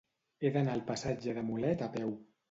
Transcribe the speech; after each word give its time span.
He 0.45 0.49
d'anar 0.53 0.73
al 0.77 0.81
passatge 0.87 1.35
de 1.39 1.43
Mulet 1.49 1.83
a 1.89 1.91
peu. 1.99 2.17